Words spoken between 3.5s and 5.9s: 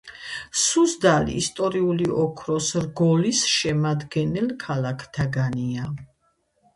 შემადგენელ ქალაქთაგანია.